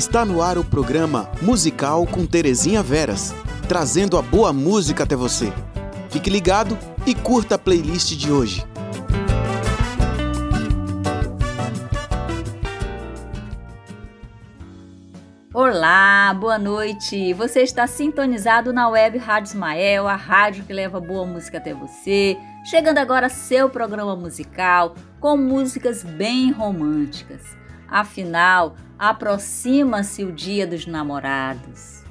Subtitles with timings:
[0.00, 3.34] Está no ar o programa Musical com Terezinha Veras,
[3.68, 5.52] trazendo a boa música até você.
[6.08, 8.66] Fique ligado e curta a playlist de hoje.
[15.52, 17.34] Olá, boa noite.
[17.34, 22.38] Você está sintonizado na web Rádio Ismael, a rádio que leva boa música até você.
[22.64, 27.59] Chegando agora seu programa musical com músicas bem românticas.
[27.90, 32.04] Afinal, aproxima-se o Dia dos Namorados.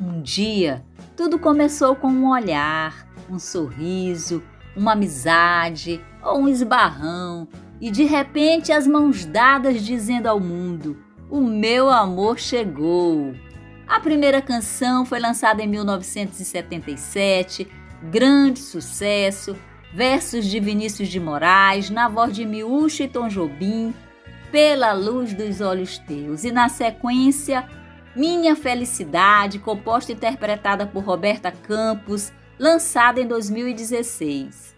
[0.00, 0.82] Um dia,
[1.14, 4.42] tudo começou com um olhar, um sorriso,
[4.74, 7.46] uma amizade ou um esbarrão,
[7.78, 10.96] e de repente as mãos dadas dizendo ao mundo:
[11.28, 13.34] O meu amor chegou.
[13.86, 17.68] A primeira canção foi lançada em 1977,
[18.04, 19.54] grande sucesso,
[19.92, 23.92] versos de Vinícius de Moraes, na voz de Miúcha e Tom Jobim,
[24.50, 26.44] pela luz dos olhos teus.
[26.44, 27.68] E na sequência,
[28.14, 34.76] Minha Felicidade, composta e interpretada por Roberta Campos, lançada em 2016.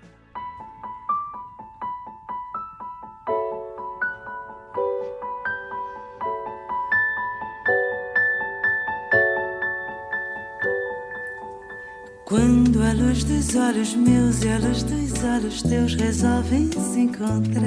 [12.25, 17.65] Quando a luz dos olhos meus e a luz dos olhos teus resolvem se encontrar.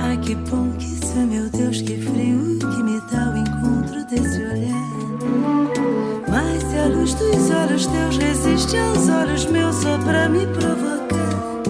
[0.00, 4.04] Ai que bom que isso é, meu Deus, que frio que me dá o encontro
[4.06, 4.86] desse olhar.
[6.28, 11.62] Mas se a luz dos olhos teus resiste aos olhos meus só pra me provocar.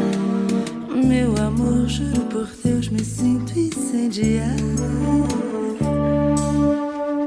[0.95, 4.57] Meu amor, juro por Deus, me sinto incendiar.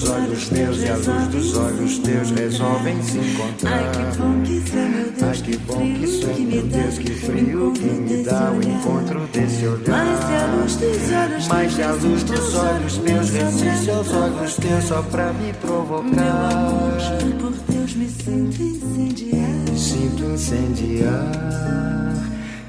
[0.00, 3.72] A dos olhos meus e a luz dos olhos teus resolvem se encontrar.
[3.72, 6.62] Ai que bom que isso é, meu Deus, Ai que bom que isso é, meu
[6.62, 10.56] Deus, que frio que me dá o encontro desse Mas se a olhar.
[10.56, 14.84] luz dos olhos Mas se a teus luz dos olhos meus resiste aos olhos teus
[14.84, 16.98] só pra me Meu amor, provocar.
[17.20, 19.76] juro por Deus, me sinto incendiar.
[19.76, 21.30] Sinto incendiar.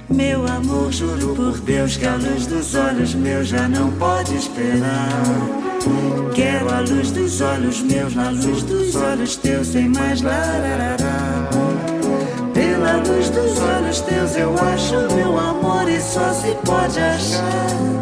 [0.10, 5.71] Meu amor, juro por Deus que a luz dos olhos meus já não pode esperar.
[6.34, 11.50] Quero a luz dos olhos meus na luz dos olhos teus, sem mais lararará.
[12.54, 18.02] Pela luz dos olhos teus eu acho meu amor e só se pode achar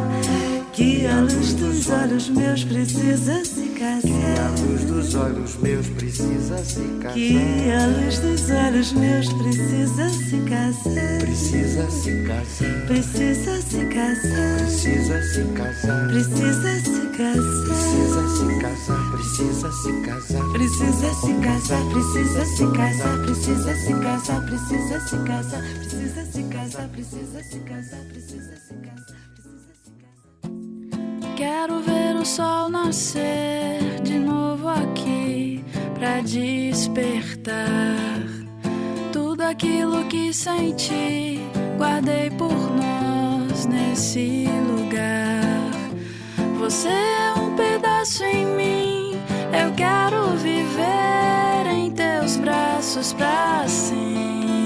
[0.80, 4.52] que a luz dos olhos meus precisa se Que a casar.
[4.60, 7.14] luz dos olhos meus precisa se casar.
[7.14, 11.20] Que a luz dos olhos meus precisa se casar.
[11.20, 12.86] Precisa se casar.
[12.88, 14.58] Precisa se casar.
[14.58, 16.08] Precisa se casar.
[16.08, 17.69] Precisa se casar.
[18.00, 19.12] Precisa se casar.
[19.12, 20.44] Precisa se casar.
[20.52, 26.88] Precisa se casar, precisa se casar, precisa se casar, precisa se casar, precisa se casar,
[26.90, 29.20] precisa se casar, precisa se casar.
[31.36, 37.58] Quero ver o sol nascer de novo aqui pra despertar
[39.12, 41.40] tudo aquilo que senti,
[41.78, 45.70] guardei por nós nesse lugar.
[46.60, 47.89] Você é um pedaço
[48.22, 49.12] em mim,
[49.52, 54.59] eu quero viver em teus braços pra sempre,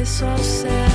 [0.00, 0.89] agradeço ao céu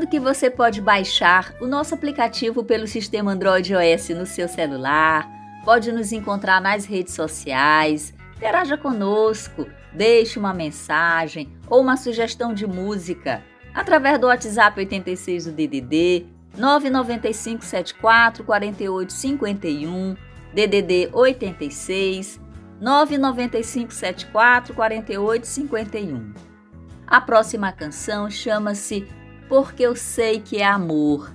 [0.00, 5.28] Lembrando que você pode baixar o nosso aplicativo pelo sistema Android OS no seu celular,
[5.62, 12.66] pode nos encontrar nas redes sociais, interaja conosco, deixe uma mensagem ou uma sugestão de
[12.66, 13.44] música
[13.74, 16.26] através do WhatsApp 86 do DDD
[16.56, 20.16] 995 74 48 51
[20.54, 22.40] DDD 86
[22.80, 26.32] 995 74 48 51.
[27.06, 29.06] A próxima canção chama-se
[29.50, 31.34] Porque Eu Sei Que É Amor.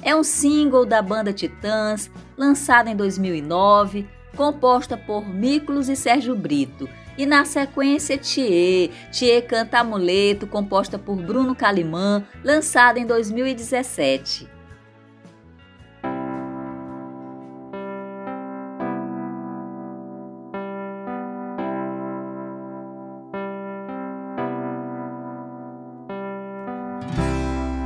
[0.00, 6.88] É um single da banda Titãs, lançado em 2009, composta por Miklos e Sérgio Brito.
[7.18, 8.90] E na sequência, Thier.
[9.10, 14.48] Thier canta Amuleto, composta por Bruno Calimã, lançada em 2017.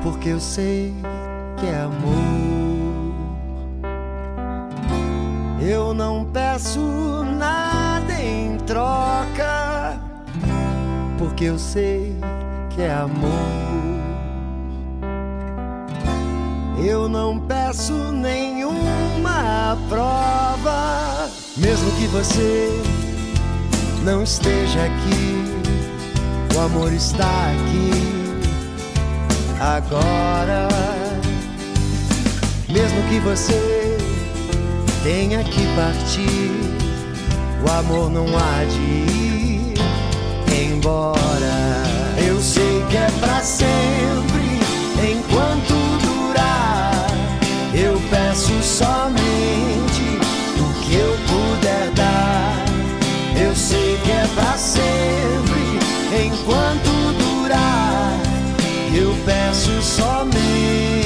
[0.03, 0.95] Porque eu sei
[1.59, 2.21] que é amor.
[5.61, 6.81] Eu não peço
[7.39, 10.01] nada em troca,
[11.19, 12.17] porque eu sei
[12.71, 13.31] que é amor.
[16.83, 21.29] Eu não peço nenhuma prova,
[21.59, 22.71] mesmo que você
[24.03, 27.90] não esteja aqui, o amor está aqui
[29.61, 30.69] agora.
[32.69, 33.99] Mesmo que você
[35.03, 36.51] tenha que partir,
[37.63, 39.75] o amor não há de ir
[40.49, 41.85] embora.
[42.27, 44.61] Eu sei que é pra sempre,
[45.13, 47.07] enquanto durar.
[47.75, 49.00] Eu peço somente
[59.71, 61.00] peço somente o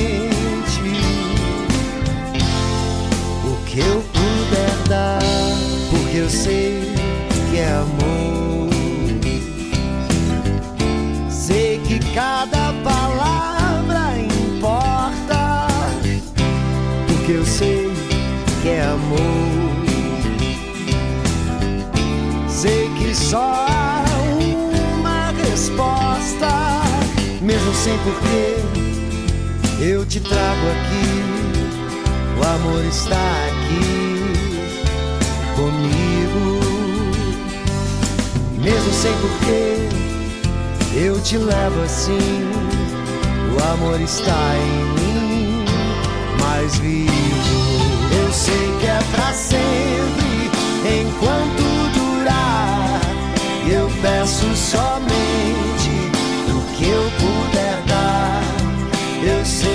[27.84, 28.56] sem porquê,
[29.78, 31.20] eu te trago aqui.
[32.38, 34.32] O amor está aqui
[35.54, 36.60] comigo.
[38.58, 39.86] Mesmo sem porquê,
[40.96, 42.50] eu te levo assim.
[43.52, 45.64] O amor está em mim,
[46.40, 47.12] mais vivo.
[48.18, 50.50] Eu sei que é pra sempre,
[51.02, 51.62] enquanto
[51.92, 53.00] durar.
[53.70, 55.90] Eu peço somente
[56.48, 57.13] o que eu.
[59.26, 59.73] Eu sei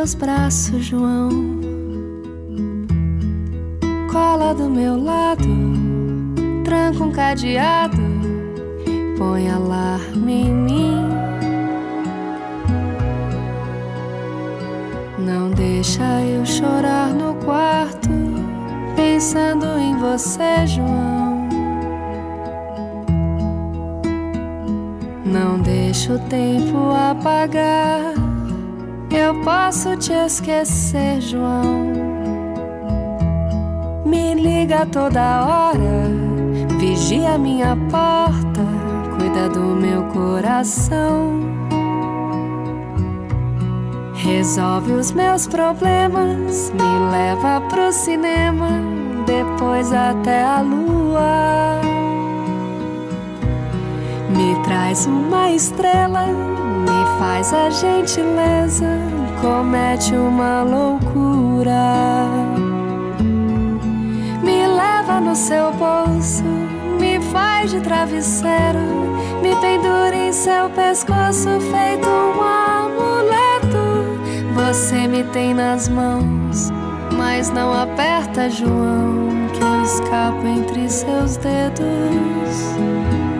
[0.00, 1.28] seus braços, João.
[4.10, 5.46] Cola do meu lado,
[6.64, 8.00] tranca um cadeado,
[9.18, 10.96] põe alarme em mim.
[15.18, 18.08] Não deixa eu chorar no quarto,
[18.96, 21.46] pensando em você, João.
[25.26, 28.14] Não deixa o tempo apagar,
[29.16, 31.92] eu posso te esquecer, João.
[34.04, 36.10] Me liga toda hora,
[36.78, 38.60] vigia minha porta,
[39.18, 41.40] cuida do meu coração.
[44.14, 48.68] Resolve os meus problemas, me leva pro cinema,
[49.26, 51.89] depois até a lua.
[54.70, 58.86] Traz uma estrela, me faz a gentileza,
[59.42, 62.28] comete uma loucura.
[64.44, 66.44] Me leva no seu bolso,
[67.00, 68.78] me faz de travesseiro,
[69.42, 73.74] me pendura em seu pescoço, feito um amuleto.
[74.54, 76.70] Você me tem nas mãos,
[77.18, 83.39] mas não aperta, João, que eu escapo entre seus dedos.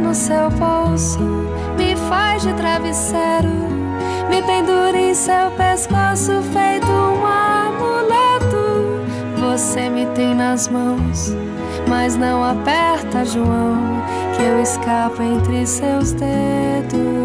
[0.00, 1.18] No seu bolso,
[1.76, 3.48] me faz de travesseiro,
[4.30, 9.02] me pendura em seu pescoço, feito um amuleto.
[9.40, 11.34] Você me tem nas mãos,
[11.88, 14.02] mas não aperta, João,
[14.36, 17.17] que eu escapo entre seus dedos.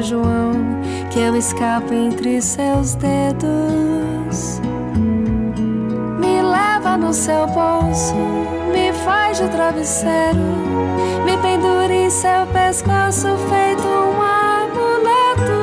[0.00, 0.52] João,
[1.10, 4.60] que eu escapo entre seus dedos.
[6.20, 8.14] Me leva no seu bolso,
[8.72, 10.38] me faz de travesseiro,
[11.24, 15.58] me pendura em seu pescoço, feito um amuleto.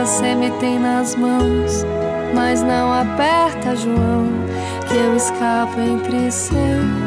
[0.00, 1.84] Você me tem nas mãos,
[2.34, 4.28] mas não aperta, João,
[4.88, 7.01] que eu escapo entre seus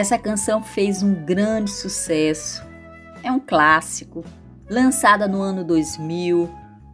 [0.00, 2.64] Essa canção fez um grande sucesso.
[3.22, 4.24] É um clássico,
[4.66, 6.48] lançada no ano 2000,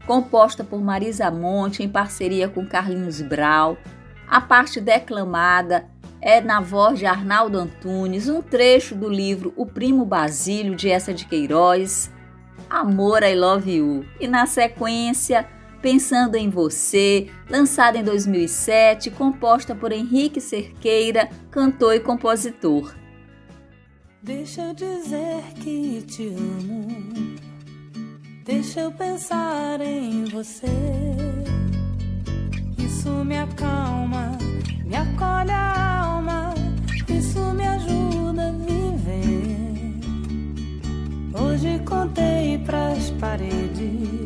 [0.05, 3.79] composta por Marisa Monte em parceria com Carlinhos Brau.
[4.27, 5.87] A parte declamada
[6.21, 11.15] é na voz de Arnaldo Antunes, um trecho do livro O Primo Basílio de Essa
[11.15, 12.11] de Queiroz,
[12.69, 14.05] Amor I Love You.
[14.19, 15.49] E na sequência,
[15.87, 22.93] Pensando em Você, lançada em 2007, composta por Henrique Cerqueira, cantor e compositor.
[24.21, 26.89] Deixa eu dizer que te amo.
[28.45, 30.67] Deixa eu pensar em você.
[32.77, 34.37] Isso me acalma,
[34.85, 36.53] me acolhe a alma.
[37.09, 40.01] Isso me ajuda a viver.
[41.41, 44.26] Hoje contei pras paredes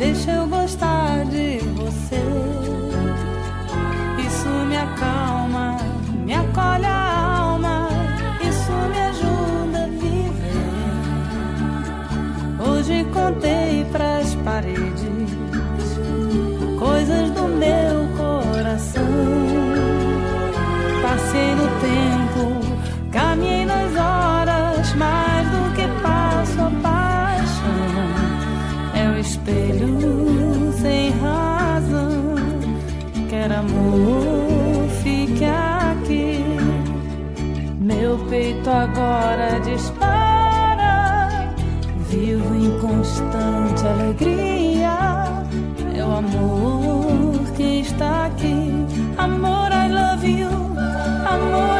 [0.00, 2.22] Deixa eu gostar de você.
[4.26, 5.76] Isso me acalma,
[6.24, 7.90] me acolhe a alma.
[8.40, 10.70] Isso me ajuda a viver.
[12.66, 15.30] Hoje contei pras paredes
[16.78, 19.04] coisas do meu coração.
[21.02, 22.42] Passei no tempo,
[23.12, 28.30] caminhei nas horas, mais do que passo a paixão.
[28.94, 29.79] É o espelho
[33.40, 36.44] Quer amor, fique aqui.
[37.80, 41.54] Meu peito agora dispara.
[42.10, 44.92] Vivo em constante alegria.
[45.96, 48.74] É o amor que está aqui.
[49.16, 50.50] Amor, I love you.
[51.26, 51.79] Amor,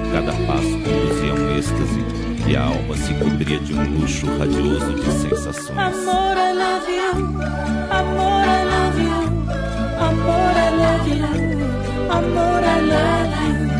[0.11, 2.03] cada passo conduzia um êxtase
[2.47, 5.69] e a alma se cobria de um luxo radioso de sensações.
[5.77, 7.11] Amor, I love you.
[7.89, 9.21] Amor, I love you.
[10.01, 11.31] Amor, I love you.
[12.11, 13.71] Amor, I love you.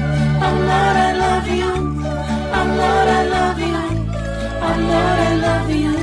[0.42, 1.74] Amor, I love you.
[2.54, 3.82] Amor, I love you.
[4.62, 5.96] Amor, I love you.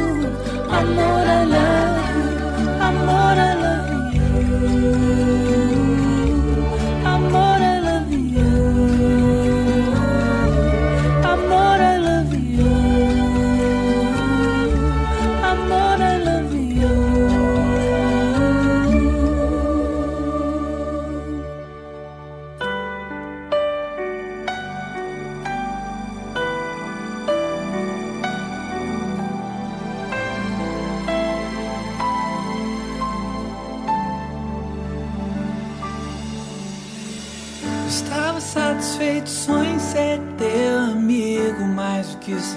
[0.69, 2.29] Amor, I love you.
[2.81, 3.78] Amor, I love you.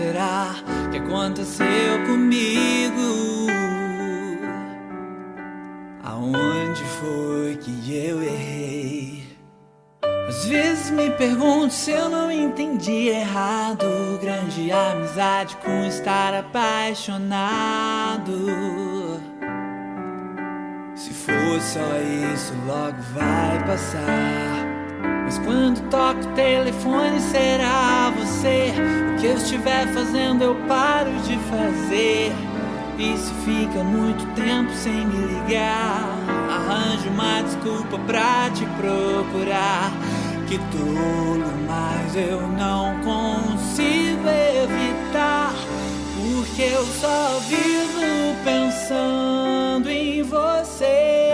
[0.02, 0.56] Será
[0.90, 3.48] que aconteceu comigo?
[6.04, 9.24] Aonde foi que eu errei?
[10.28, 13.86] Às vezes me pergunto se eu não entendi errado.
[14.20, 18.32] Grande amizade com estar apaixonado.
[20.96, 21.80] Se for só
[22.34, 24.61] isso, logo vai passar.
[25.32, 28.74] Mas quando toco o telefone, será você?
[29.16, 32.34] O que eu estiver fazendo, eu paro de fazer.
[33.00, 36.04] E se fica muito tempo sem me ligar,
[36.50, 39.94] arranjo uma desculpa pra te procurar.
[40.50, 45.54] Que tolo, mas eu não consigo evitar.
[46.18, 51.31] Porque eu só vivo pensando em você.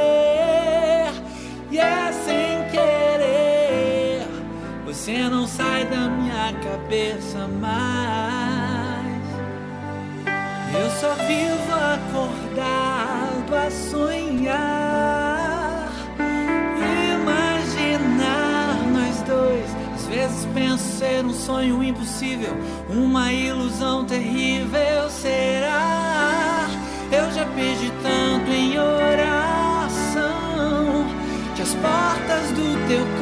[5.08, 9.24] Você não sai da minha cabeça mais.
[11.26, 15.90] vivo acordado a sonhar,
[17.16, 19.74] imaginar nós dois.
[19.96, 22.58] Às vezes penso ser um sonho impossível,
[22.90, 25.10] uma ilusão terrível.
[25.10, 26.68] Será?
[27.14, 29.88] Eu já pedi tanto em oração
[31.56, 33.17] que as portas do teu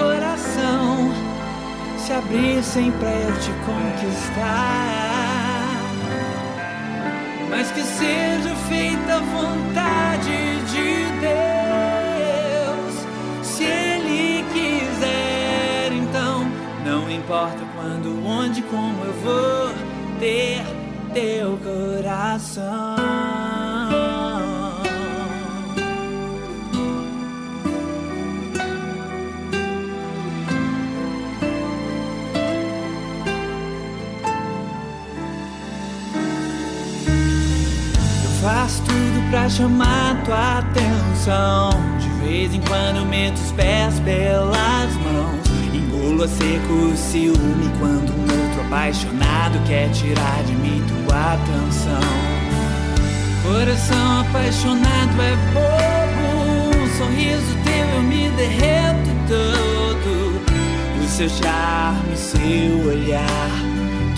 [2.05, 4.85] se abrissem pra eu te conquistar.
[7.49, 10.29] Mas que seja feita a vontade
[10.65, 12.93] de Deus.
[13.41, 16.45] Se Ele quiser, então
[16.85, 19.73] não importa quando, onde, como eu vou
[20.19, 20.63] ter
[21.11, 23.34] teu coração.
[38.45, 41.71] Faço tudo pra chamar tua atenção.
[41.97, 45.41] De vez em quando meto os pés pelas mãos.
[45.73, 51.99] Engulo a seco o ciúme quando um outro apaixonado quer tirar de mim tua atenção.
[53.41, 56.77] Coração apaixonado é bobo.
[56.77, 61.03] Um sorriso teu eu me derreto todo.
[61.03, 63.49] O seu charme, seu olhar.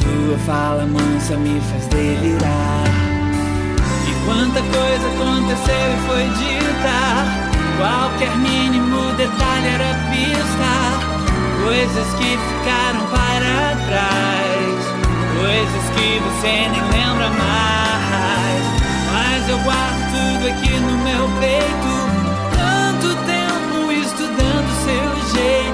[0.01, 3.06] Tua fala mansa me faz delirar.
[4.27, 6.99] Quanta coisa aconteceu e foi dita.
[7.77, 10.73] Qualquer mínimo detalhe era pista.
[11.63, 14.79] Coisas que ficaram para trás.
[15.39, 18.63] Coisas que você nem lembra mais.
[19.13, 21.91] Mas eu guardo tudo aqui no meu peito.
[22.51, 25.66] Tanto tempo estudando seu jeito.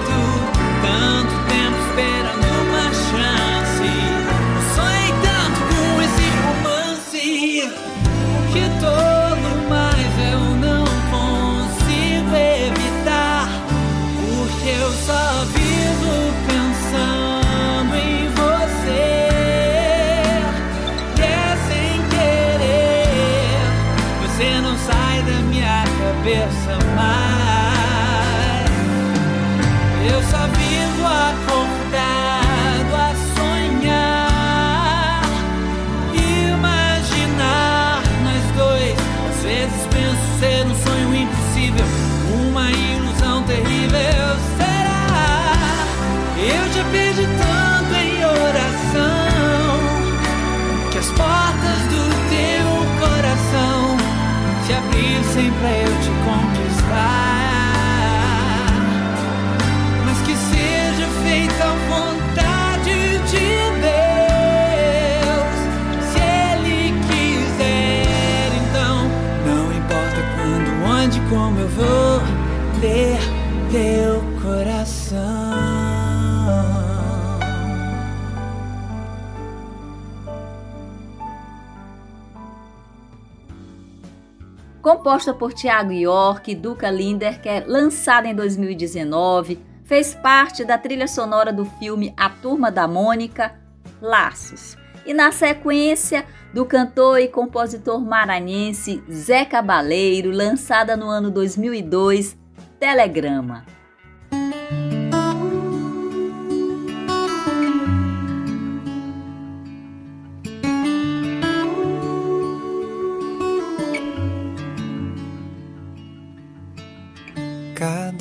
[85.04, 91.52] Composta por Tiago York e Duca Linderker, lançada em 2019, fez parte da trilha sonora
[91.52, 93.54] do filme A Turma da Mônica,
[94.02, 94.78] Laços.
[95.06, 102.38] E na sequência, do cantor e compositor maranhense Zé Cabaleiro, lançada no ano 2002,
[102.80, 103.73] Telegrama.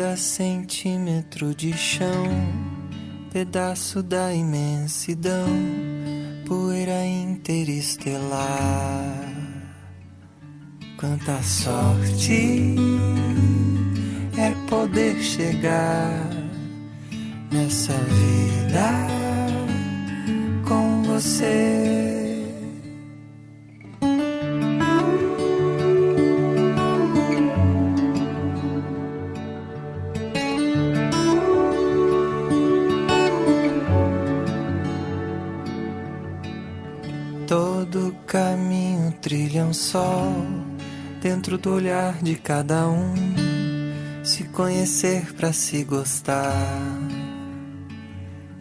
[0.02, 2.26] Cada centímetro de chão,
[3.32, 5.46] pedaço da imensidão,
[6.44, 8.34] poeira interestelar.
[10.98, 12.74] Quanta sorte
[14.36, 16.28] é poder chegar
[17.52, 18.90] nessa vida
[20.66, 22.01] com você.
[41.22, 43.14] Dentro do olhar de cada um.
[44.24, 46.98] Se conhecer pra se gostar,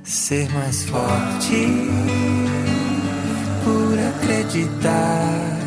[0.04, 1.68] ser mais forte
[3.64, 5.61] por acreditar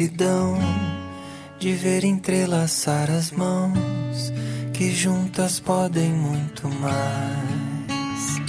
[0.00, 0.56] gratidão
[1.58, 4.32] de ver entrelaçar as mãos
[4.72, 8.40] que juntas podem muito mais.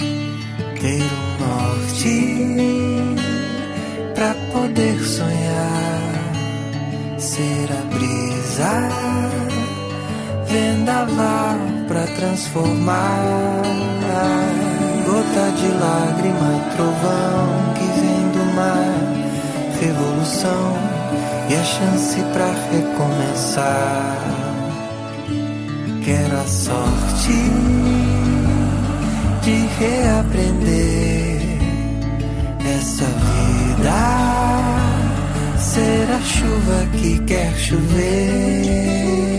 [0.80, 2.16] Ter um norte
[4.14, 6.00] pra poder sonhar,
[7.18, 8.88] ser a brisa,
[10.46, 13.62] vendaval pra transformar.
[15.04, 18.94] Gota de lágrima e trovão que vem do mar,
[19.80, 20.91] revolução
[21.52, 24.18] e a chance pra recomeçar.
[26.04, 27.32] Quero a sorte
[29.42, 31.40] de reaprender
[32.76, 33.92] essa vida,
[35.58, 39.31] ser a chuva que quer chover.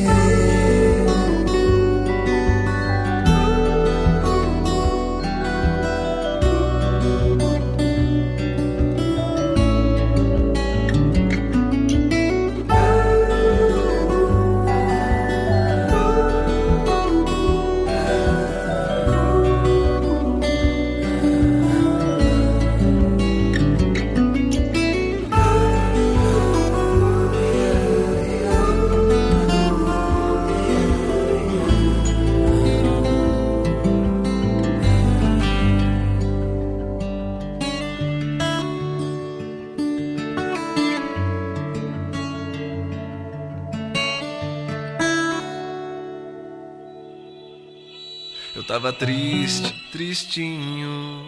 [48.74, 51.24] Tava triste, tristinho.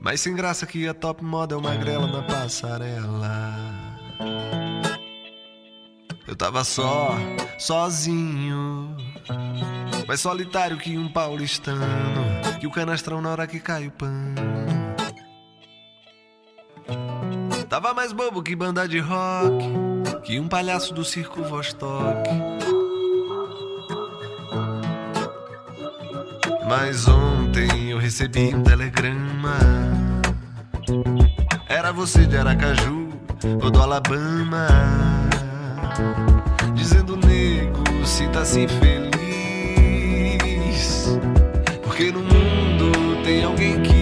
[0.00, 3.54] Mas sem graça que a top model magrela na passarela.
[6.26, 7.14] Eu tava só,
[7.58, 8.96] sozinho.
[10.08, 11.84] Mais solitário que um paulistano.
[12.58, 14.34] Que o canastrão na hora que cai o pano.
[17.68, 19.70] Tava mais bobo que banda de rock.
[20.24, 22.61] Que um palhaço do circo Vostok.
[26.74, 29.58] Mas ontem eu recebi um telegrama.
[31.68, 33.10] Era você de Aracaju
[33.62, 34.66] ou do Alabama.
[36.74, 39.10] Dizendo, nego, sinta-se feliz.
[41.82, 44.01] Porque no mundo tem alguém que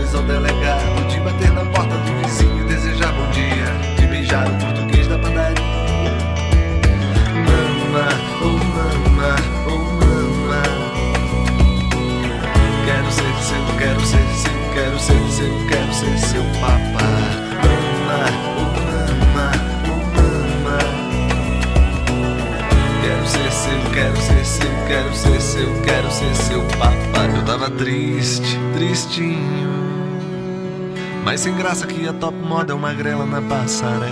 [31.31, 34.09] Mas sem graça que a top model magrela na passarela.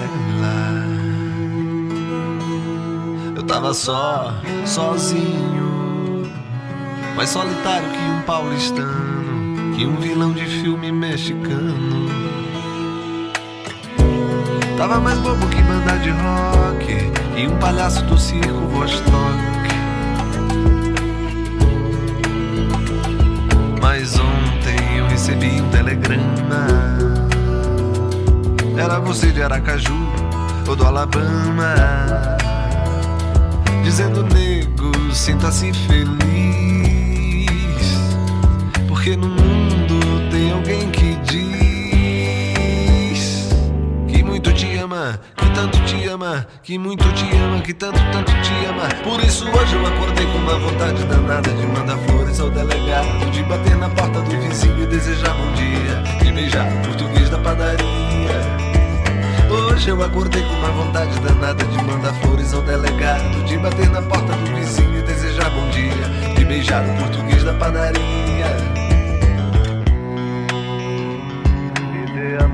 [3.36, 4.34] Eu tava só,
[4.66, 6.32] sozinho.
[7.18, 12.08] Mais solitário que um paulistano, que um vilão de filme mexicano.
[14.78, 19.12] Tava mais bobo que banda de rock e um palhaço do circo Vostok.
[23.82, 27.09] Mas ontem eu recebi um telegrama.
[28.80, 29.94] Era você de Aracaju
[30.66, 31.76] ou do Alabama.
[33.84, 36.08] Dizendo, nego, sinta-se feliz.
[38.88, 41.40] Porque no mundo tem alguém que diz
[44.08, 48.32] que muito te ama, que tanto te ama, que muito te ama, que tanto, tanto
[48.42, 48.88] te ama.
[49.04, 53.44] Por isso hoje eu acordei com uma vontade danada de mandar flores ao delegado, de
[53.44, 58.59] bater na porta do vizinho e desejar bom dia, de beijar o português da padaria.
[59.80, 64.02] Hoje eu acordei com uma vontade danada de mandar flores ao delegado, de bater na
[64.02, 68.46] porta do vizinho e desejar bom dia, de beijar o português da padaria.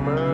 [0.06, 0.25] Mão,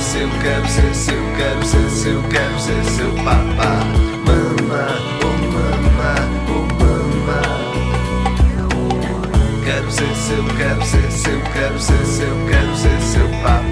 [0.00, 3.84] ser seu, quero ser seu, quero ser seu, quero ser seu papá.
[4.26, 4.86] Mama,
[5.24, 6.14] oh mama,
[6.48, 7.40] oh mama.
[9.64, 13.67] Quero ser seu, quero ser seu, quero ser seu, quero ser seu papá.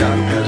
[0.00, 0.39] shotgun.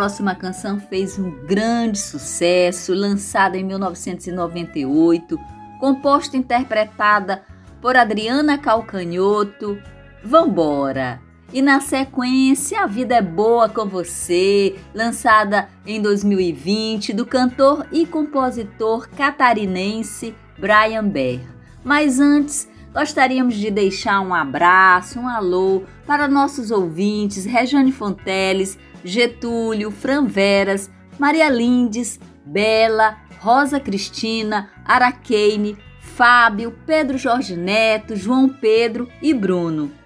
[0.00, 5.38] próxima canção fez um grande sucesso, lançada em 1998,
[5.78, 7.42] composta e interpretada
[7.82, 9.78] por Adriana Calcanhoto,
[10.24, 11.20] Vambora!
[11.52, 18.06] E na sequência, A Vida é Boa com Você, lançada em 2020, do cantor e
[18.06, 21.46] compositor catarinense Brian Baer.
[21.84, 29.90] Mas antes, gostaríamos de deixar um abraço, um alô para nossos ouvintes, Rejane Fonteles, Getúlio,
[29.90, 39.99] Franveras, Maria Lindes, Bela, Rosa Cristina, Araqueine, Fábio, Pedro Jorge Neto, João Pedro e Bruno.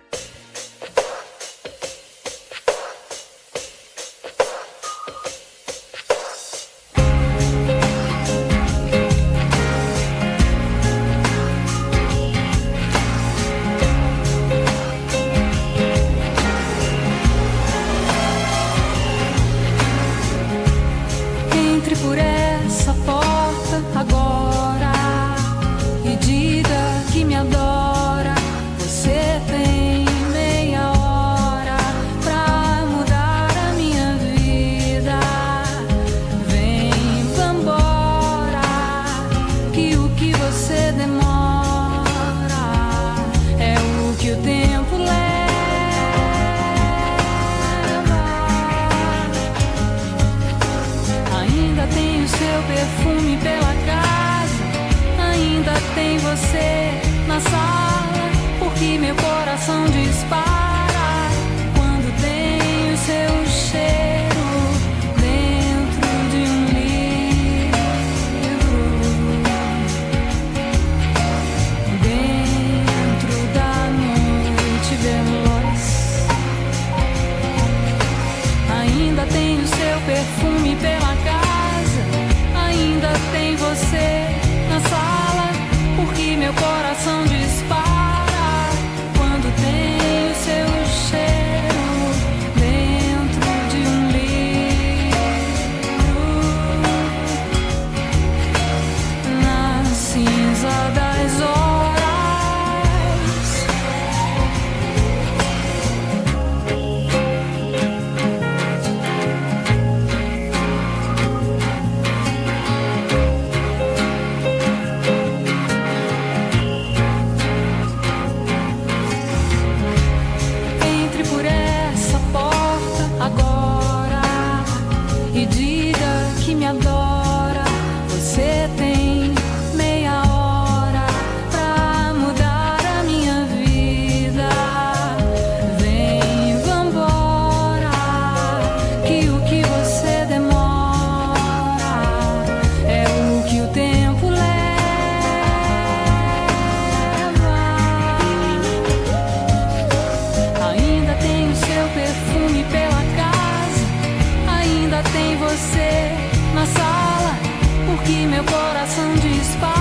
[158.04, 159.73] que meu coração dispara.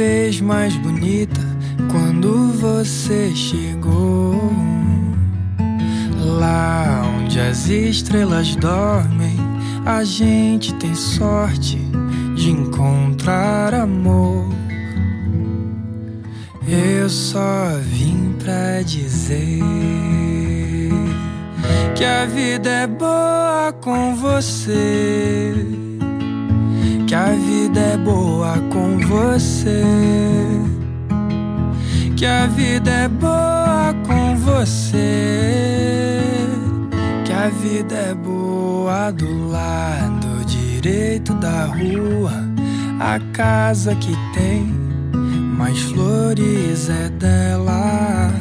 [0.00, 1.42] Fez mais bonita
[1.92, 4.50] quando você chegou.
[6.38, 9.36] Lá onde as estrelas dormem,
[9.84, 11.76] a gente tem sorte
[12.34, 14.46] de encontrar amor.
[16.66, 19.60] Eu só vim pra dizer
[21.94, 25.39] que a vida é boa com você.
[27.70, 29.84] Vida é boa com você.
[32.16, 35.86] Que a vida é boa com você.
[37.24, 42.32] Que a vida é boa do lado direito da rua.
[42.98, 44.64] A casa que tem
[45.56, 48.32] mais flores é dela.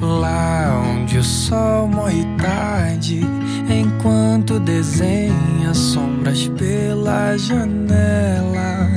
[0.00, 3.22] Lá onde o sol morre tarde,
[3.68, 8.90] enquanto desenha sombras pela janela.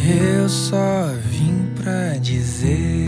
[0.00, 3.06] Eu só vim pra dizer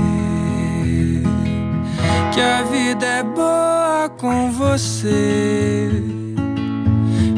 [2.32, 5.90] que a vida é boa com você.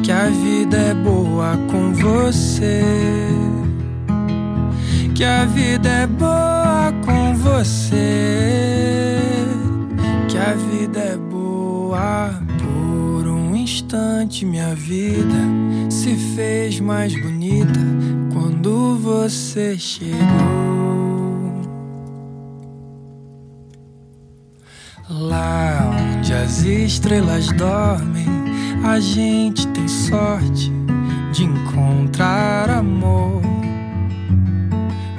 [0.03, 2.85] Que a vida é boa com você
[5.19, 7.99] que a vida é boa com você.
[10.29, 12.41] Que a vida é boa
[13.89, 14.45] instante.
[14.45, 15.35] Minha vida
[15.89, 17.81] se fez mais bonita
[18.33, 20.19] quando você chegou.
[25.09, 28.27] Lá onde as estrelas dormem,
[28.85, 30.71] a gente tem sorte
[31.33, 33.39] de encontrar amor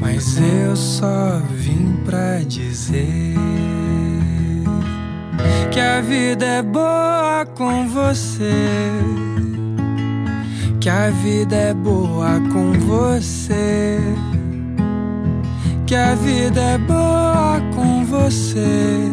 [0.01, 3.35] mas eu só vim pra dizer
[5.71, 8.51] que a vida é boa com você.
[10.79, 13.99] Que a vida é boa com você.
[15.85, 19.09] Que a vida é boa com você.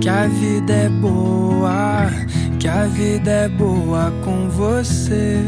[0.00, 2.10] Que a vida é boa.
[2.58, 5.42] Que a vida é boa com você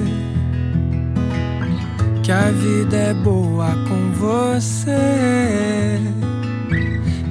[2.23, 5.99] que a vida é boa com você.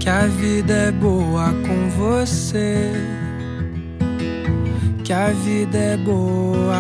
[0.02, 2.92] Que a vida é boa com você.
[5.06, 6.76] Que a vida é boa.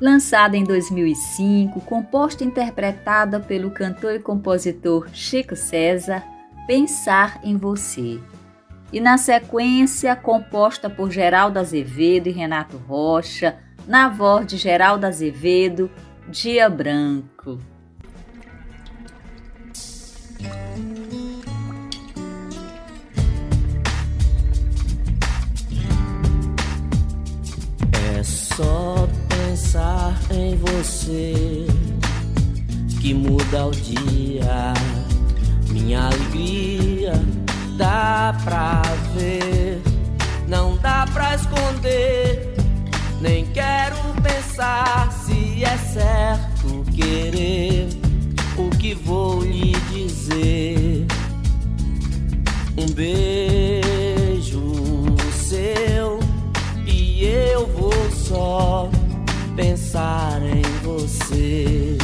[0.00, 6.24] Lançada em 2005, composta e interpretada pelo cantor e compositor Chico César,
[6.66, 8.18] Pensar em Você
[8.90, 15.90] e na sequência composta por Geraldo Azevedo e Renato Rocha, na voz de Geraldo Azevedo,
[16.30, 17.58] Dia Branco.
[27.92, 31.66] É só pensar em você
[33.00, 34.74] que muda o dia,
[35.70, 37.12] minha alegria
[37.78, 38.82] dá pra
[39.14, 39.80] ver,
[40.46, 42.57] não dá pra esconder.
[43.20, 47.88] Nem quero pensar se é certo querer
[48.56, 51.04] o que vou lhe dizer.
[52.76, 54.62] Um beijo
[55.32, 56.20] seu
[56.86, 58.88] e eu vou só
[59.56, 61.98] pensar em você.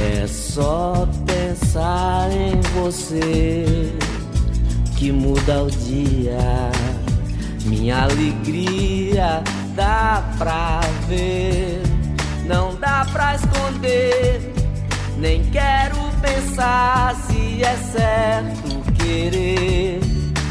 [0.00, 3.92] É só pensar em você
[4.96, 6.70] que muda o dia.
[7.64, 9.42] Minha alegria
[9.74, 11.82] dá pra ver,
[12.46, 14.52] não dá pra esconder.
[15.18, 20.00] Nem quero pensar se é certo querer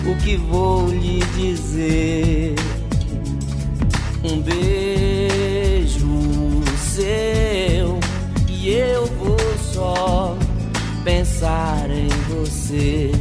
[0.05, 2.55] o que vou lhe dizer.
[4.23, 6.07] Um beijo
[6.77, 7.99] seu
[8.47, 9.37] e eu vou
[9.73, 10.37] só
[11.03, 13.11] pensar em você.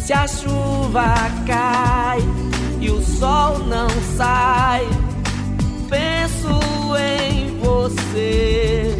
[0.00, 1.14] Se a chuva
[1.46, 2.20] cai
[2.80, 4.86] e o sol não sai,
[5.88, 6.60] penso
[6.96, 8.96] em você.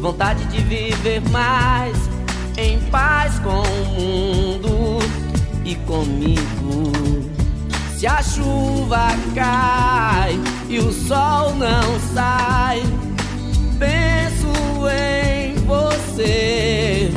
[0.00, 1.96] Vontade de viver mais
[2.56, 4.98] em paz com o mundo
[5.64, 6.92] e comigo.
[7.96, 10.38] Se a chuva cai
[10.68, 12.82] e o sol não sai,
[13.78, 14.52] penso
[14.88, 17.10] em você.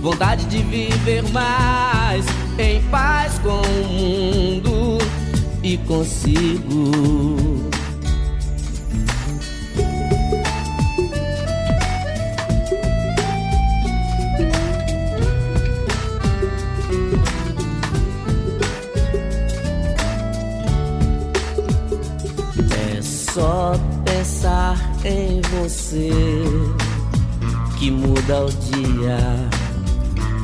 [0.00, 2.24] Vontade de viver mais
[2.58, 4.98] em paz com o mundo
[5.62, 6.90] e consigo.
[27.76, 29.18] Que muda o dia.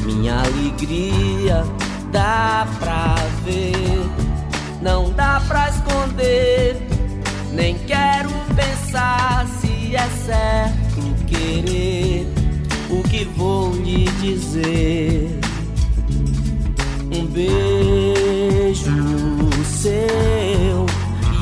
[0.05, 1.65] Minha alegria
[2.11, 3.15] dá pra
[3.45, 4.03] ver,
[4.83, 6.77] não dá pra esconder.
[7.53, 12.27] Nem quero pensar se é certo querer
[12.91, 15.39] o que vou lhe dizer.
[17.15, 18.91] Um beijo
[19.65, 20.87] seu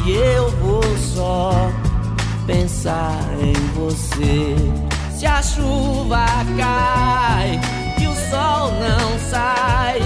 [0.04, 0.82] e eu vou
[1.14, 1.70] só
[2.50, 4.56] pensar em você.
[5.16, 6.26] Se a chuva
[6.58, 7.60] cai
[8.00, 10.00] e o sol não sai,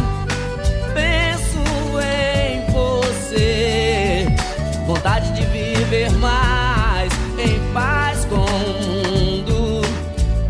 [0.92, 1.58] penso
[2.02, 4.26] em você.
[4.86, 9.80] Vontade de viver mais em paz com o mundo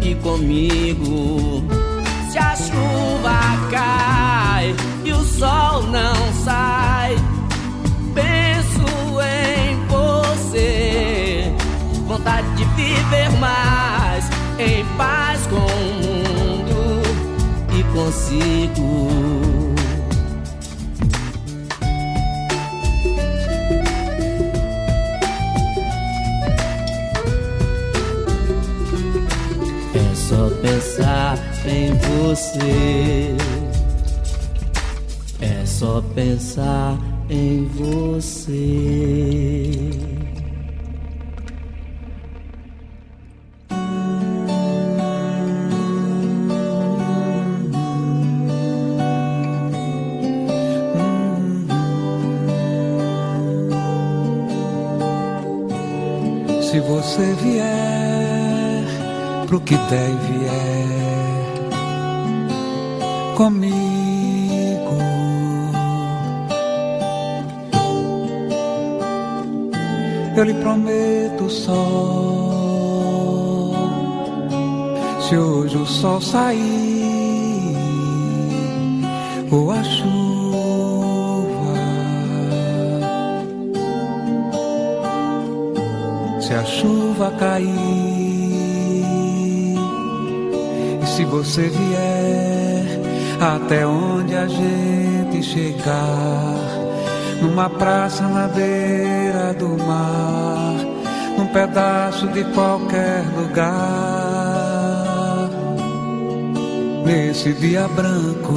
[0.03, 1.62] e comigo.
[2.32, 3.38] Se a chuva
[3.70, 4.74] cai
[5.05, 6.84] e o sol não sai,
[13.14, 15.60] viver mais em paz com o
[16.02, 17.02] mundo
[17.72, 19.08] e consigo.
[29.94, 33.36] É só pensar em você.
[35.40, 36.98] É só pensar
[37.28, 38.54] em você.
[57.14, 58.84] Você vier
[59.46, 61.44] pro que der e vier
[63.36, 64.96] comigo,
[70.36, 71.74] eu lhe prometo sol.
[75.20, 77.76] Se hoje o sol sair
[79.52, 80.34] ou a chuva
[86.55, 87.66] se a chuva cair.
[91.02, 93.00] E se você vier
[93.40, 96.55] até onde a gente chegar
[97.42, 100.76] numa praça na beira do mar
[101.36, 104.30] num pedaço de qualquer lugar.
[107.05, 108.55] Nesse dia branco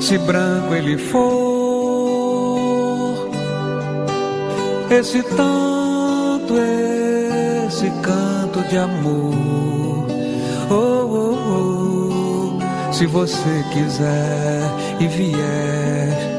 [0.00, 1.66] se branco ele for
[4.90, 5.22] esse
[6.54, 10.06] esse canto de amor.
[10.70, 12.92] Oh, oh, oh.
[12.92, 14.62] Se você quiser
[15.00, 16.36] e vier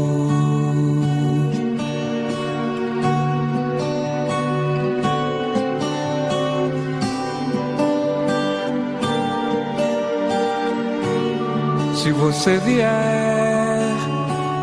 [11.95, 13.42] Se você vier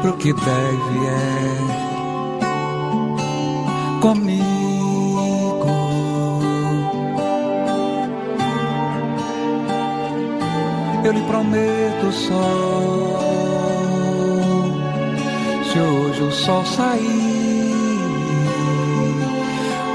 [0.00, 1.90] pro que der e vier
[4.00, 4.40] comigo,
[11.04, 13.20] eu lhe prometo sol.
[15.70, 17.70] Se hoje o sol sair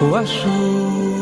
[0.02, 1.16] ou a chuva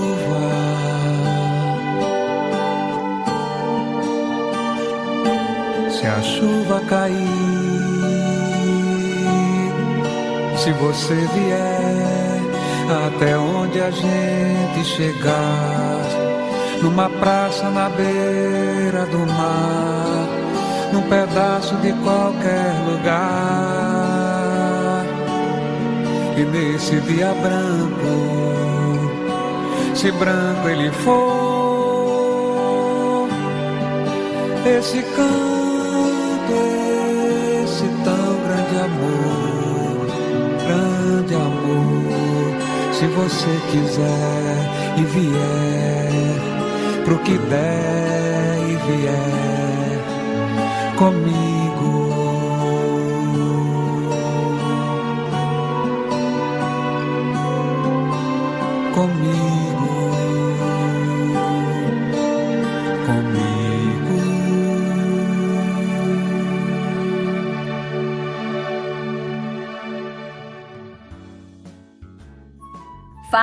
[5.89, 7.82] se a chuva cair,
[10.63, 12.41] se você vier
[13.07, 16.05] até onde a gente chegar,
[16.81, 20.29] numa praça na beira do mar,
[20.93, 23.43] num pedaço de qualquer lugar,
[26.37, 28.15] e nesse dia branco,
[29.93, 31.67] se branco ele for,
[34.65, 35.63] esse canto
[37.65, 39.42] esse tão grande amor,
[41.23, 42.53] grande amor.
[42.91, 46.35] Se você quiser e vier
[47.05, 50.03] pro que der e vier.
[50.97, 51.62] Comigo,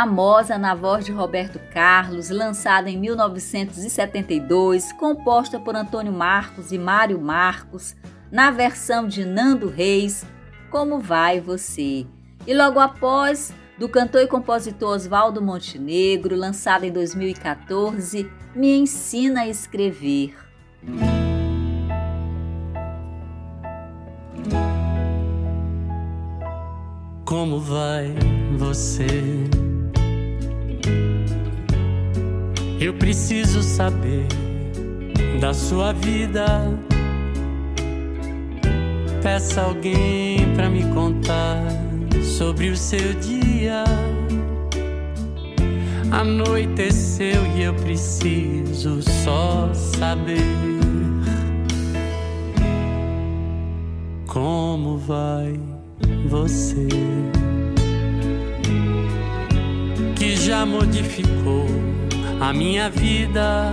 [0.00, 7.20] famosa na voz de Roberto Carlos, lançada em 1972, composta por Antônio Marcos e Mário
[7.20, 7.94] Marcos,
[8.32, 10.24] na versão de Nando Reis,
[10.70, 12.06] Como Vai Você?
[12.46, 19.48] E logo após, do cantor e compositor Oswaldo Montenegro, lançado em 2014, Me Ensina a
[19.48, 20.34] Escrever.
[27.26, 28.14] Como vai
[28.56, 29.06] você?
[32.80, 34.26] Eu preciso saber
[35.38, 36.46] da sua vida.
[39.22, 41.62] Peça alguém para me contar
[42.22, 43.84] sobre o seu dia.
[46.10, 50.40] Anoiteceu e eu preciso só saber
[54.26, 55.60] como vai
[56.30, 56.88] você
[60.16, 61.66] que já modificou
[62.40, 63.72] a minha vida,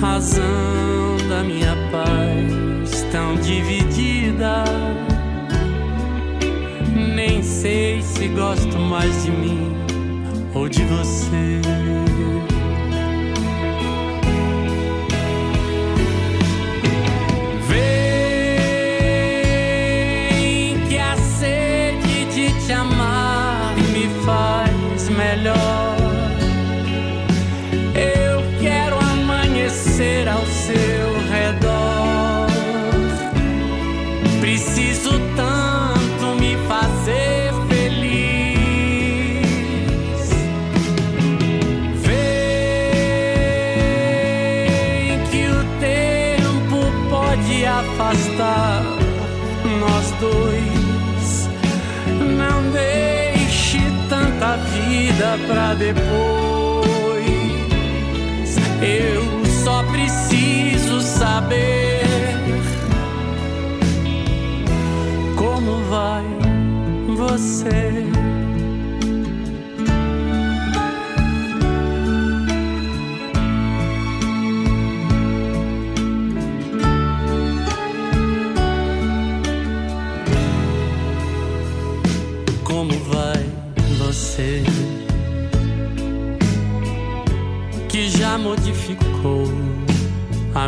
[0.00, 4.64] razão da minha paz tão dividida.
[7.14, 9.72] Nem sei se gosto mais de mim
[10.52, 11.60] ou de você.
[55.16, 56.06] Vida pra depois.
[58.82, 62.04] Eu só preciso saber
[65.34, 66.24] como vai
[67.16, 68.15] você.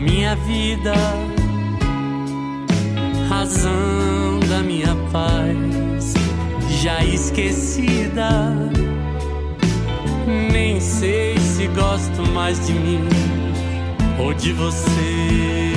[0.00, 0.94] Minha vida,
[3.28, 6.14] razão da minha paz,
[6.82, 8.28] já esquecida.
[10.52, 13.08] Nem sei se gosto mais de mim
[14.18, 15.67] ou de você.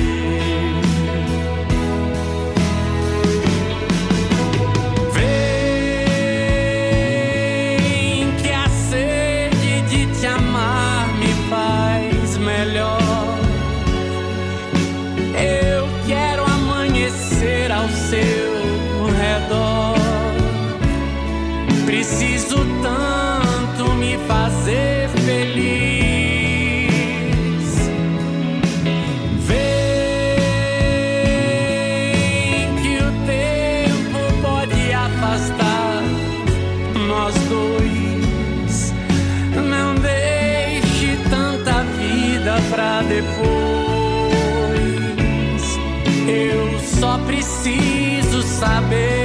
[47.42, 49.21] Preciso saber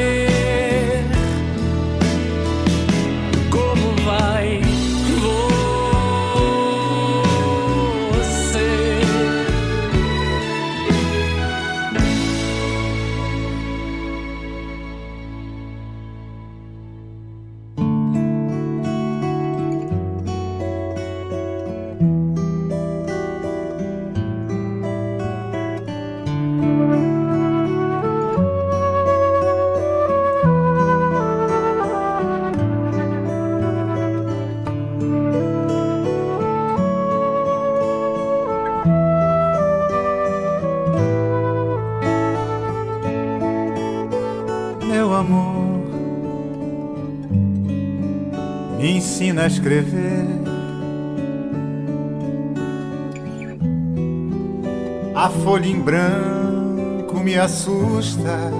[55.48, 58.52] folha branco me assusta.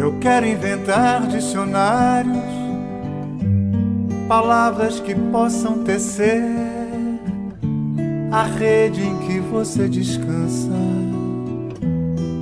[0.00, 2.42] Eu quero inventar dicionários,
[4.26, 6.42] palavras que possam tecer
[8.32, 10.72] a rede em que você descansa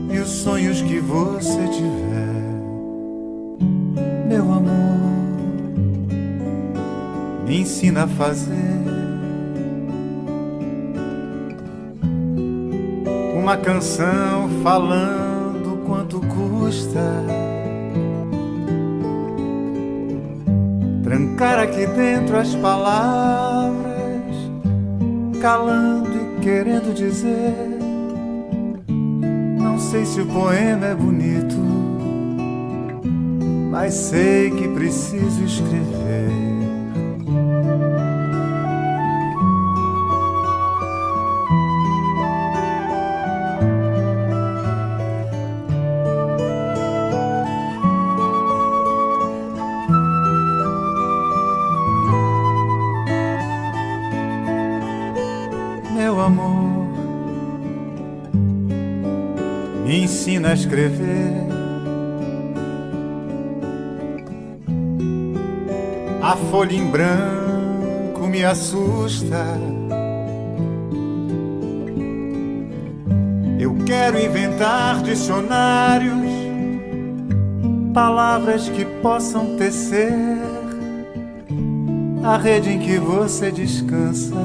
[0.09, 2.45] e os sonhos que você tiver,
[4.29, 5.01] meu amor,
[7.45, 8.72] me ensina a fazer
[13.53, 17.05] uma canção falando quanto custa.
[21.03, 24.35] Trancar aqui dentro as palavras,
[25.43, 27.55] calando e querendo dizer.
[29.59, 31.61] Não sei se o poema é bonito,
[33.71, 36.02] mas sei que preciso escrever.
[60.23, 61.33] A escrever.
[66.23, 69.45] A folha em branco me assusta.
[73.59, 76.31] Eu quero inventar dicionários,
[77.93, 80.13] palavras que possam tecer
[82.23, 84.37] a rede em que você descansa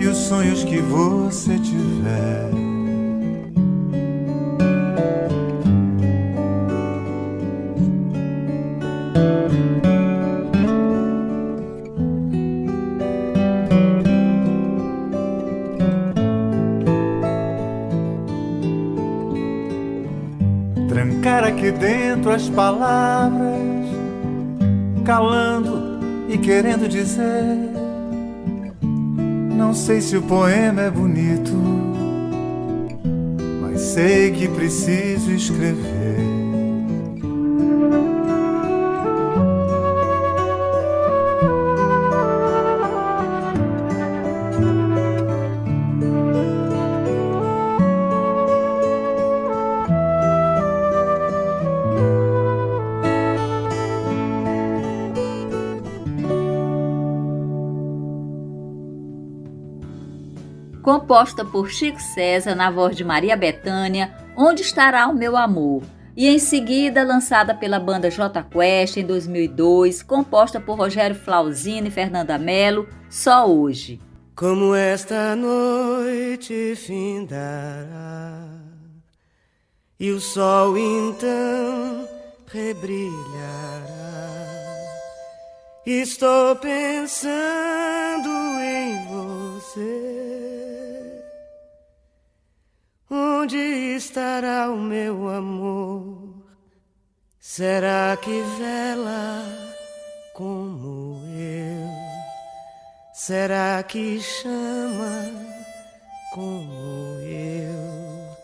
[0.00, 2.55] e os sonhos que você tiver.
[22.30, 23.60] As palavras,
[25.04, 25.98] calando
[26.28, 27.56] e querendo dizer.
[29.56, 31.52] Não sei se o poema é bonito,
[33.62, 35.95] mas sei que preciso escrever.
[61.16, 65.82] Composta por Chico César na voz de Maria Bethânia, Onde Estará o Meu Amor,
[66.14, 71.90] e em seguida lançada pela banda J Quest em 2002, composta por Rogério Flauzino e
[71.90, 73.98] Fernanda Mello, Só Hoje.
[74.34, 78.46] Como esta noite findará
[79.98, 82.06] e o sol então
[82.46, 83.86] rebrilhará.
[85.86, 88.28] Estou pensando
[88.60, 90.35] em você.
[93.08, 93.56] Onde
[93.96, 96.42] estará o meu amor?
[97.38, 99.44] Será que vela
[100.34, 101.88] como eu?
[103.14, 105.30] Será que chama
[106.34, 108.36] como eu?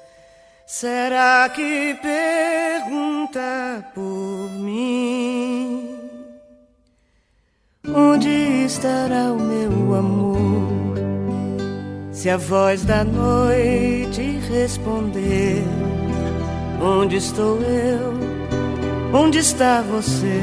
[0.64, 5.98] Será que pergunta por mim?
[7.84, 10.31] Onde estará o meu amor?
[12.22, 15.64] Se a voz da noite responder:
[16.80, 18.12] Onde estou eu?
[19.12, 20.40] Onde está você?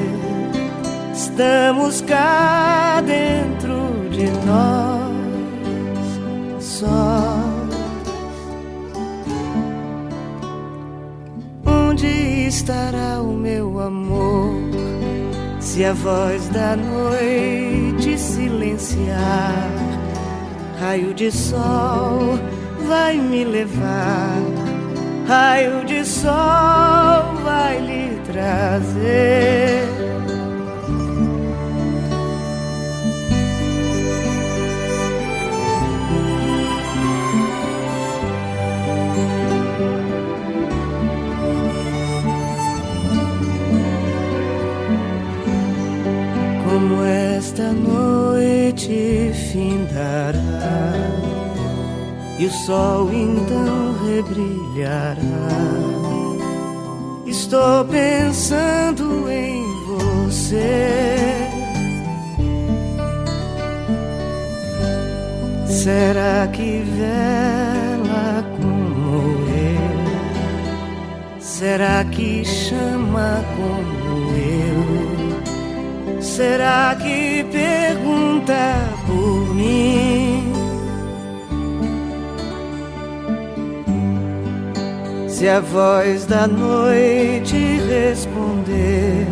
[1.14, 5.14] Estamos cá dentro de nós,
[6.62, 7.24] só.
[11.66, 12.08] Onde
[12.46, 14.54] estará o meu amor?
[15.62, 19.89] Se a voz da noite silenciar
[20.80, 22.40] Raio de sol
[22.88, 24.40] vai me levar,
[25.28, 29.84] raio de sol vai lhe trazer.
[46.64, 47.74] Como esta
[48.70, 50.40] noite findará
[52.38, 55.18] e o sol então rebrilhará.
[57.26, 61.50] Estou pensando em você.
[65.66, 69.90] Será que vela como eu?
[71.40, 74.69] Será que chama como eu?
[76.40, 78.54] Será que pergunta
[79.06, 80.54] por mim?
[85.28, 89.28] Se a voz da noite responder: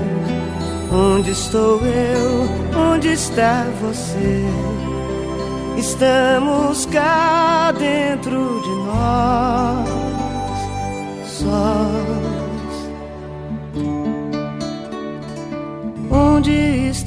[0.91, 2.77] Onde estou eu?
[2.77, 4.43] Onde está você?
[5.77, 8.86] Estamos cá dentro de nós,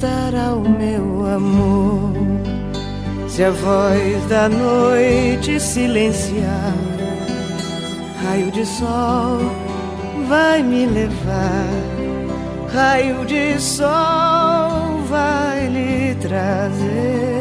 [0.01, 2.13] estará o meu amor?
[3.27, 6.73] Se a voz da noite silenciar,
[8.23, 9.37] raio de sol
[10.27, 11.69] vai me levar,
[12.73, 17.40] raio de sol vai lhe trazer.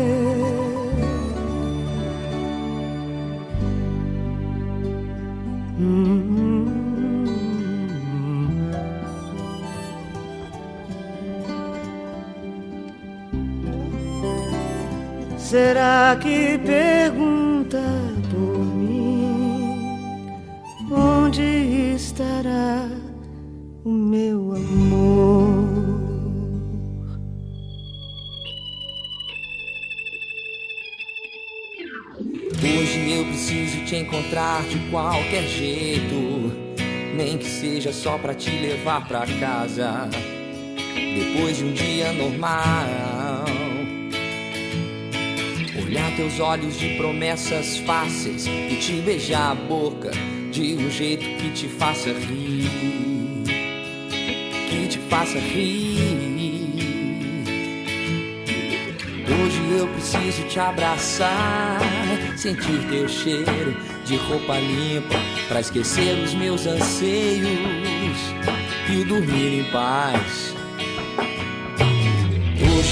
[15.51, 17.83] Será que pergunta
[18.31, 20.31] por mim
[20.93, 22.89] onde estará
[23.85, 25.49] o meu amor?
[32.63, 36.53] Hoje eu preciso te encontrar de qualquer jeito,
[37.17, 40.09] nem que seja só pra te levar pra casa.
[40.95, 43.20] Depois de um dia normal,
[45.91, 50.13] olhar teus olhos de promessas fáceis e te beijar a boca
[50.53, 52.71] de um jeito que te faça rir,
[54.69, 55.99] que te faça rir.
[59.27, 61.81] Hoje eu preciso te abraçar,
[62.37, 65.19] sentir teu cheiro de roupa limpa,
[65.49, 67.49] pra esquecer os meus anseios
[68.89, 70.60] e dormir em paz.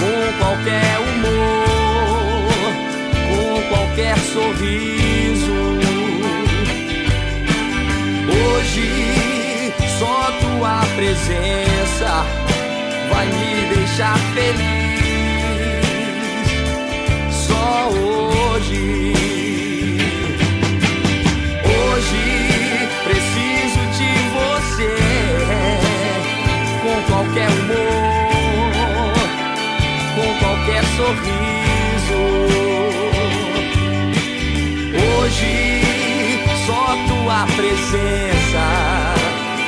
[0.00, 2.46] Com qualquer humor,
[3.30, 5.58] com qualquer sorriso.
[8.28, 12.10] Hoje só tua presença
[13.10, 14.94] vai me deixar feliz.
[17.30, 17.64] Só.
[18.54, 19.23] Hoje
[27.34, 29.12] qualquer humor,
[30.14, 32.20] com qualquer sorriso.
[35.18, 35.54] Hoje
[36.64, 38.64] só tua presença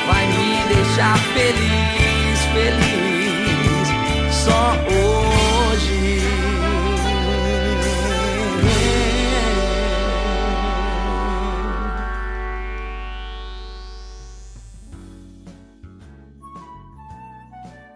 [0.07, 3.87] vai me deixar feliz, feliz.
[4.31, 5.26] Só hoje.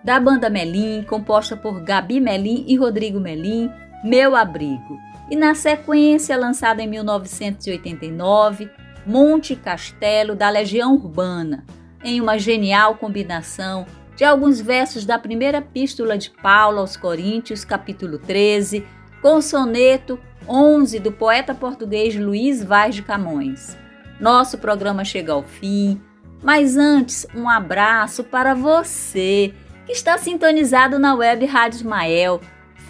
[0.04, 3.72] Da banda Melim, composta por Gabi Melim e Rodrigo Melim,
[4.04, 5.00] Meu Abrigo.
[5.30, 8.70] E na sequência, lançada em 1989,
[9.06, 11.64] Monte Castelo da Legião Urbana,
[12.04, 13.86] em uma genial combinação
[14.16, 18.86] de alguns versos da primeira epístola de Paulo aos Coríntios, capítulo 13,
[19.22, 23.78] com o soneto 11 do poeta português Luiz Vaz de Camões.
[24.20, 26.02] Nosso programa chega ao fim,
[26.44, 29.54] mas antes, um abraço para você
[29.92, 32.42] está sintonizado na web Rádio Ismael,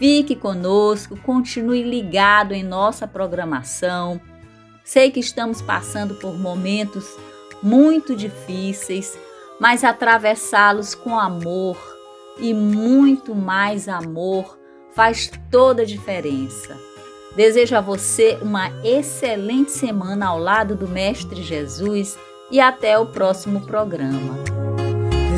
[0.01, 4.19] Fique conosco, continue ligado em nossa programação.
[4.83, 7.07] Sei que estamos passando por momentos
[7.61, 9.15] muito difíceis,
[9.59, 11.77] mas atravessá-los com amor
[12.39, 14.57] e muito mais amor
[14.91, 16.75] faz toda a diferença.
[17.35, 22.17] Desejo a você uma excelente semana ao lado do Mestre Jesus
[22.49, 24.70] e até o próximo programa.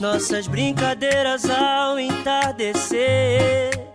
[0.00, 3.86] nossas brincadeiras ao entardecer.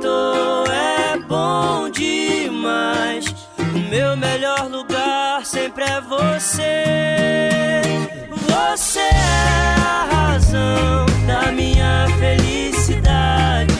[0.00, 3.26] Toa é bom demais.
[3.58, 7.82] O meu melhor lugar sempre é você.
[8.30, 13.72] Você é a razão da minha felicidade.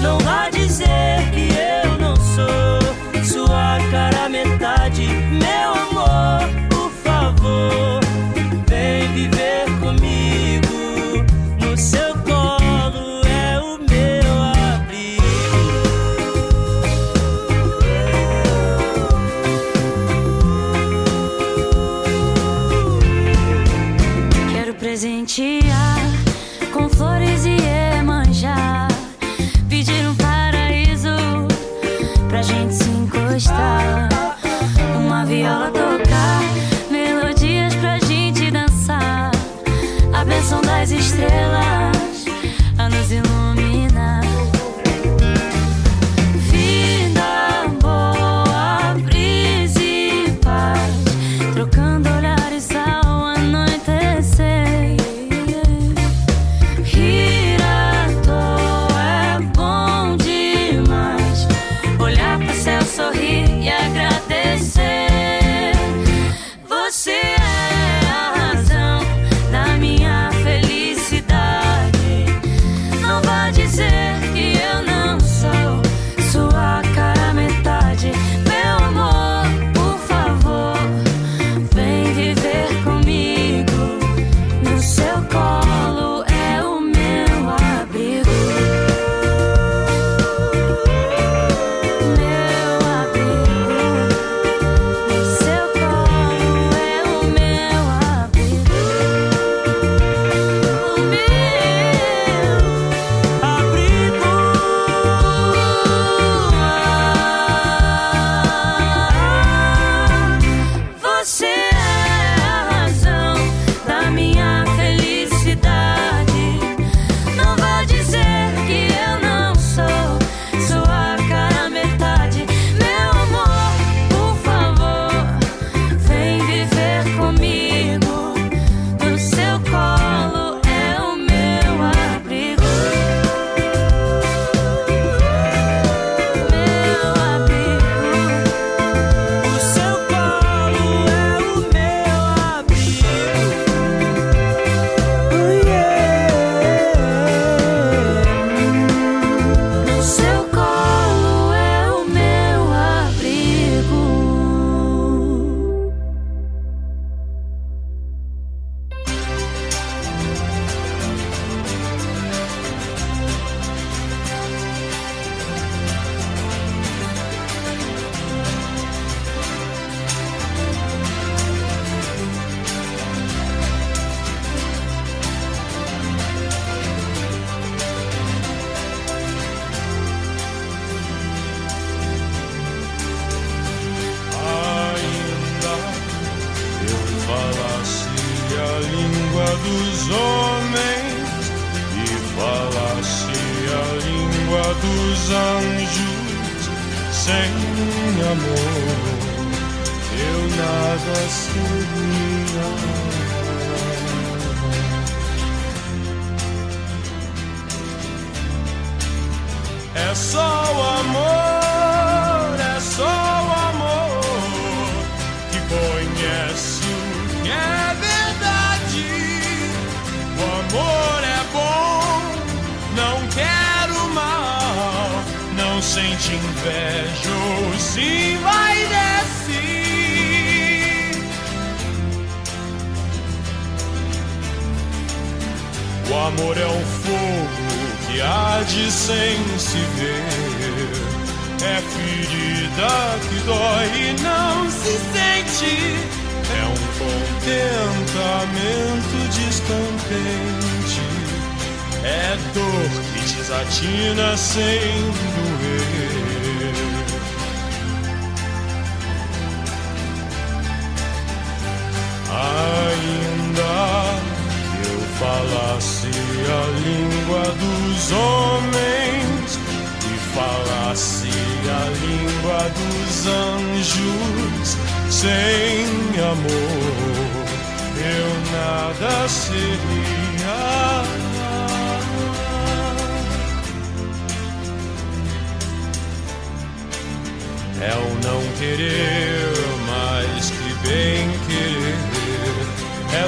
[0.00, 1.48] Não vá dizer que
[1.84, 4.57] eu não sou sua cara metade,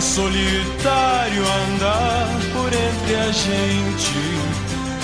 [0.00, 4.14] É solitário andar por entre a gente.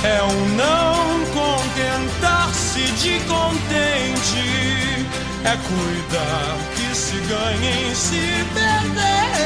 [0.03, 5.07] É o não contentar-se de contente.
[5.45, 9.37] É cuidar que se ganha em se perder.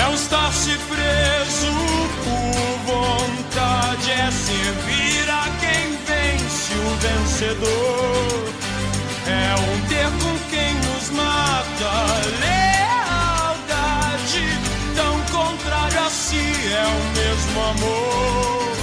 [0.00, 1.74] É o estar-se preso
[2.24, 4.12] por vontade.
[4.12, 8.46] É servir a quem vence o vencedor.
[9.26, 9.85] É um
[16.72, 18.76] é o mesmo amor.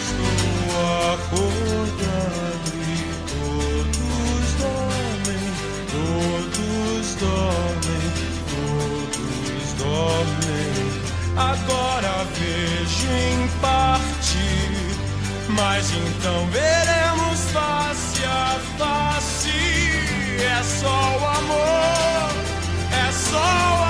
[0.00, 0.68] Estou
[1.14, 3.00] acordado e
[3.32, 5.44] todos dormem,
[5.90, 8.06] todos dormem,
[8.50, 10.72] todos dormem.
[11.36, 14.14] Agora vejo em parte
[15.56, 19.50] mas então veremos face a face.
[20.40, 22.30] É só o amor,
[22.92, 23.83] é só o amor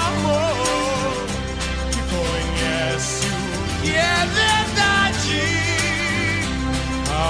[3.95, 5.43] que é verdade.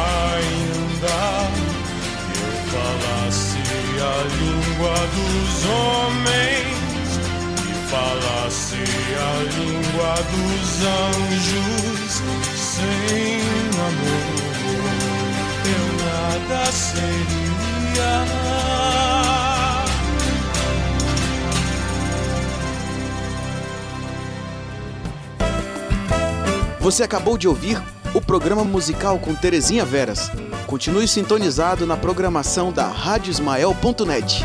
[0.00, 1.20] Ainda
[2.32, 3.62] que eu falasse
[4.00, 7.08] a língua dos homens
[7.60, 8.82] e falasse
[9.16, 10.68] a língua dos
[11.04, 12.12] anjos
[12.56, 13.40] sem
[13.78, 14.44] amor
[15.66, 18.12] eu nada seria.
[26.84, 27.82] Você acabou de ouvir
[28.12, 30.30] o programa musical com Terezinha Veras.
[30.66, 34.44] Continue sintonizado na programação da Rádio Ismael.net.